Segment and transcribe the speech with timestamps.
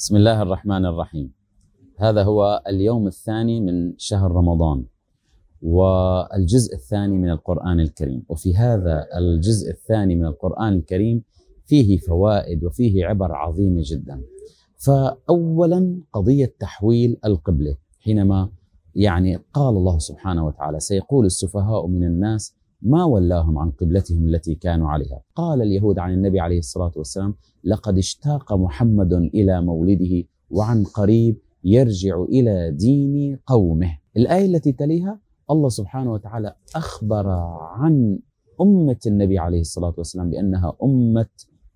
[0.00, 1.32] بسم الله الرحمن الرحيم.
[1.98, 4.84] هذا هو اليوم الثاني من شهر رمضان
[5.62, 8.24] والجزء الثاني من القرآن الكريم.
[8.28, 11.22] وفي هذا الجزء الثاني من القرآن الكريم
[11.64, 14.22] فيه فوائد وفيه عبر عظيمة جدا.
[14.76, 18.48] فأولا قضية تحويل القبلة حينما
[18.94, 24.88] يعني قال الله سبحانه وتعالى سيقول السفهاء من الناس ما ولاهم عن قبلتهم التي كانوا
[24.88, 25.20] عليها.
[25.34, 27.34] قال اليهود عن النبي عليه الصلاة والسلام
[27.64, 33.98] لقد اشتاق محمد إلى مولده وعن قريب يرجع إلى دين قومه.
[34.16, 35.20] الآية التي تليها
[35.50, 37.28] الله سبحانه وتعالى أخبر
[37.60, 38.18] عن
[38.60, 41.28] أمة النبي عليه الصلاة والسلام بأنها أمة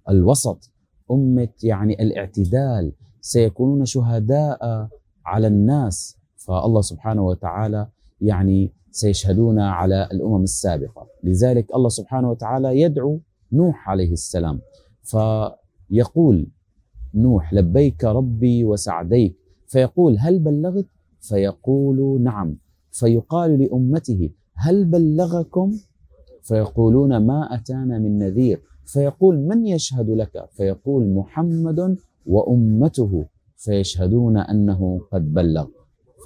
[0.09, 0.71] الوسط
[1.11, 2.93] أمة يعني الاعتدال.
[3.21, 4.89] سيكونون شهداء
[5.27, 6.17] على الناس.
[6.37, 7.89] فالله سبحانه وتعالى
[8.21, 13.21] يعني سيشهدون على الأمم السابقة، لذلك الله سبحانه وتعالى يدعو
[13.53, 14.61] نوح عليه السلام
[15.03, 16.47] فيقول
[17.15, 20.87] نوح لبيك ربي وسعديك فيقول هل بلغت؟
[21.21, 22.57] فيقول نعم
[22.91, 25.73] فيقال لأمته هل بلغكم؟
[26.43, 33.25] فيقولون ما أتانا من نذير فيقول من يشهد لك؟ فيقول محمد وأمته
[33.57, 35.67] فيشهدون أنه قد بلغ.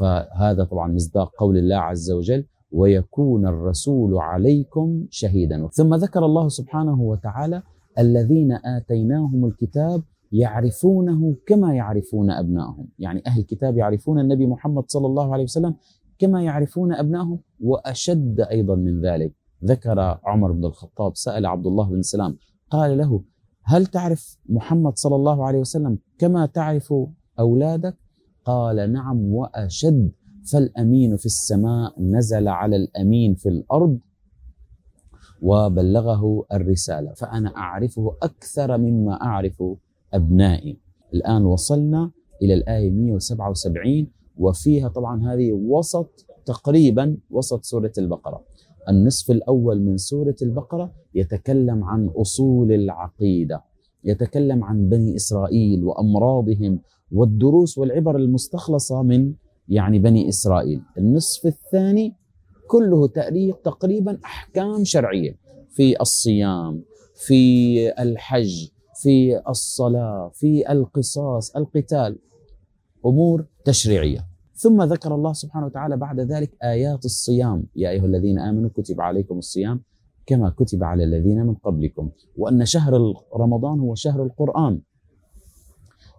[0.00, 2.45] فهذا طبعا مصداق قول الله عز وجل.
[2.73, 5.69] ويكون الرسول عليكم شهيدا.
[5.73, 7.63] ثم ذكر الله سبحانه وتعالى
[7.99, 10.03] الذين آتيناهم الكتاب
[10.33, 15.75] يعرفونه كما يعرفون ابنائهم يعني أهل الكتاب يعرفون النبي محمد صلى الله عليه وسلم
[16.19, 19.35] كما يعرفون ابنائهم وأشد أيضا من ذلك.
[19.65, 22.37] ذكر عمر بن الخطاب سأل عبد الله بن سلام
[22.71, 23.23] قال له
[23.65, 26.95] هل تعرف محمد صلى الله عليه وسلم كما تعرف
[27.39, 27.97] أولادك؟
[28.45, 30.13] قال نعم وأشد
[30.53, 33.99] فالأمين في السماء نزل على الأمين في الأرض
[35.43, 39.63] وبلغه الرسالة فأنا أعرفه أكثر مما أعرف
[40.15, 40.79] أبنائي.
[41.15, 42.11] الآن وصلنا
[42.43, 48.45] إلى الآية 177 وفيها طبعا هذه وسط تقريبا وسط سورة البقرة.
[48.89, 53.65] النصف الأول من سورة البقرة يتكلم عن أصول العقيدة
[54.05, 56.81] يتكلم عن بني إسرائيل وأمراضهم
[57.12, 59.34] والدروس والعبر المستخلصة من
[59.69, 60.83] يعني بني إسرائيل.
[60.99, 62.15] النصف الثاني
[62.69, 63.09] كله
[63.65, 65.39] تقريبا أحكام شرعية.
[65.71, 66.83] في الصيام
[67.27, 68.69] في الحج
[69.03, 72.19] في الصلاة في القصاص القتال.
[73.07, 74.27] أمور تشريعية.
[74.55, 77.65] ثم ذكر الله سبحانه وتعالى بعد ذلك آيات الصيام.
[77.77, 79.83] يا أيها الذين آمنوا كتب عليكم الصيام
[80.27, 82.11] كما كتب على الذين من قبلكم.
[82.37, 84.81] وأن شهر رمضان هو شهر القرآن.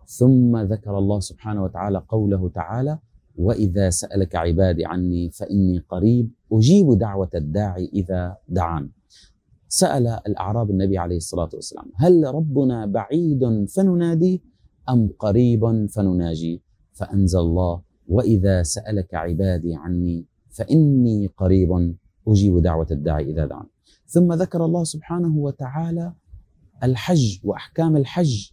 [0.06, 3.00] ثم ذكر الله سبحانه وتعالى قوله تعالى
[3.40, 8.90] وإذا سألك عبادي عني فإني قريب أجيب دعوة الداعي إذا دعان.
[9.68, 14.40] سأل الأعراب النبي عليه الصلاة والسلام هل ربنا بعيد فنناديه
[14.90, 16.60] أم قريب فنناجيه؟
[16.94, 21.96] فأنزل الله وإذا سألك عبادي عني فإني قريب
[22.28, 23.66] أجيب دعوة الداعي إذا دعان.
[24.08, 26.14] ثم ذكر الله سبحانه وتعالى
[26.84, 28.52] الحج وأحكام الحج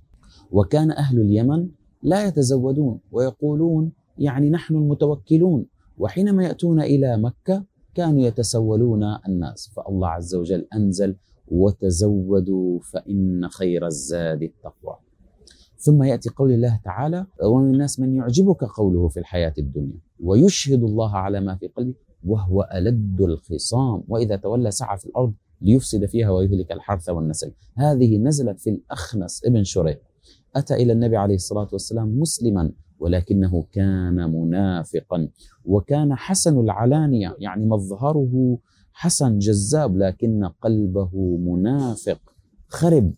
[0.51, 1.69] وكان أهل اليمن
[2.03, 5.67] لا يتزودون ويقولون يعني نحن المتوكلون.
[5.99, 9.71] وحينما يأتون إلى مكة كانوا يتسولون الناس.
[9.77, 11.17] فالله عز وجل أنزل
[11.49, 14.97] وتزودوا فإن خير الزاد التقوى.
[15.79, 21.17] ثم يأتي قول الله تعالى ومن الناس من يعجبك قوله في الحياة الدنيا ويشهد الله
[21.17, 21.95] على ما في قلبه
[22.25, 24.03] وهو ألد الخصام.
[24.09, 27.53] وإذا تولى سعى في الأرض ليفسد فيها ويهلك الحرث والنسل.
[27.75, 29.99] هذه نزلت في الأخنس ابن شريح.
[30.57, 35.29] أتى إلى النبي عليه الصلاة والسلام مسلما ولكنه كان منافقا.
[35.65, 38.59] وكان حسن العلانية يعني مظهره
[38.93, 42.21] حسن جذاب لكن قلبه منافق
[42.69, 43.15] خرب.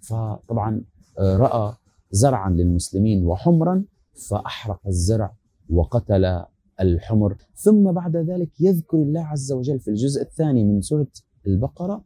[0.00, 0.82] فطبعا
[1.18, 1.74] رأى
[2.10, 3.84] زرعا للمسلمين وحمرا
[4.30, 5.36] فأحرق الزرع
[5.70, 6.44] وقتل
[6.80, 7.36] الحمر.
[7.54, 11.06] ثم بعد ذلك يذكر الله عز وجل في الجزء الثاني من سورة
[11.46, 12.04] البقرة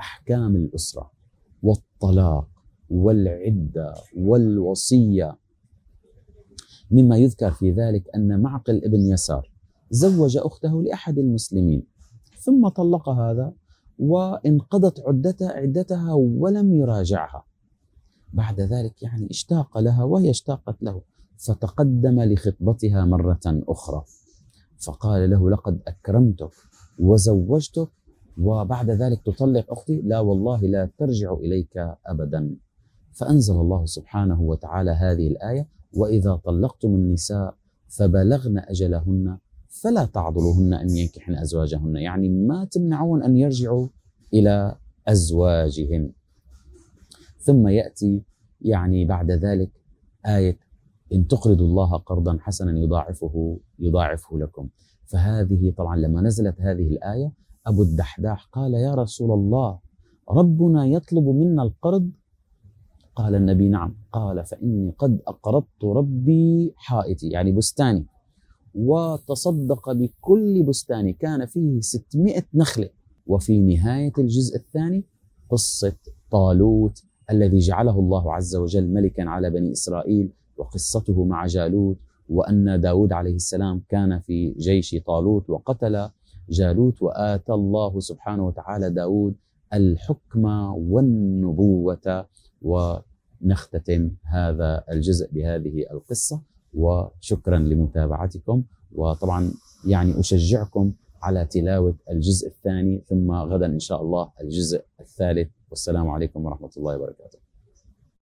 [0.00, 1.10] أحكام الأسرة
[1.62, 2.48] والطلاق
[2.90, 5.38] والعدة والوصية
[6.92, 9.50] مما يذكر في ذلك أن معقل ابن يسار
[9.90, 11.86] زوج أخته لأحد المسلمين
[12.38, 13.52] ثم طلق هذا
[13.98, 17.44] وانقضت عدتها عدتها ولم يراجعها.
[18.32, 21.02] بعد ذلك يعني اشتاق لها وهي اشتاقت له
[21.36, 24.04] فتقدم لخطبتها مرة أخرى.
[24.86, 26.50] فقال له لقد أكرمتك
[26.98, 27.88] وزوجتك
[28.38, 32.56] وبعد ذلك تطلق أختي؟ لا والله لا ترجع إليك ابدا.
[33.12, 37.54] فأنزل الله سبحانه وتعالى هذه الآية وإذا طلقتم النساء
[37.88, 43.88] فبلغن أجلهن فلا تعضلوهن أن ينكحن أزواجهن يعني ما تمنعون أن يرجعوا
[44.34, 44.76] إلى
[45.08, 46.12] ازواجهن
[47.38, 48.22] ثم يأتي
[48.60, 49.70] يعني بعد ذلك
[50.26, 50.58] آية
[51.12, 54.68] إن تقرضوا الله قرضا حسنا يضاعفه يضاعفه لكم.
[55.04, 57.32] فهذه طبعا لما نزلت هذه الآية
[57.66, 59.78] أبو الدحداح قال يا رسول الله
[60.30, 62.10] ربنا يطلب منا القرض
[63.16, 63.94] قال النبي نعم.
[64.12, 68.06] قال فإني قد أقرضت ربي حائتي يعني بستاني.
[68.74, 72.88] وتصدق بكل بستان كان فيه 600 نخلة.
[73.26, 75.04] وفي نهاية الجزء الثاني
[75.50, 75.96] قصة
[76.30, 81.98] طالوت الذي جعله الله عز وجل ملكا على بني إسرائيل وقصته مع جالوت
[82.28, 86.08] وأن داود عليه السلام كان في جيش طالوت وقتل
[86.50, 87.02] جالوت.
[87.02, 89.34] وآتى الله سبحانه وتعالى داود
[89.74, 90.44] الحكم
[90.76, 92.26] والنبوة
[92.62, 96.42] ونختتم هذا الجزء بهذه القصة
[96.74, 98.62] وشكرا لمتابعتكم.
[98.94, 99.52] وطبعا
[99.86, 100.92] يعني أشجعكم
[101.22, 105.50] على تلاوة الجزء الثاني ثم غدا إن شاء الله الجزء الثالث.
[105.70, 107.38] والسلام عليكم ورحمة الله وبركاته.